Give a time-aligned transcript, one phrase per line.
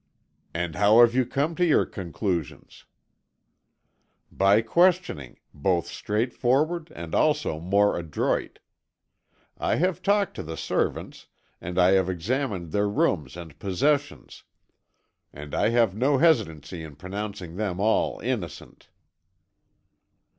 [0.51, 2.85] "And how have you come to your conclusions?"
[4.31, 8.57] "By questioning, both straightforward and also more adroit.
[9.59, 11.27] I have talked to the servants,
[11.61, 14.41] and I have examined their rooms and possessions,
[15.31, 18.89] and I have no hesitancy in pronouncing them all innocent."